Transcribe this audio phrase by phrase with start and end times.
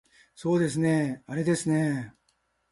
[0.33, 2.15] そうですねあれですね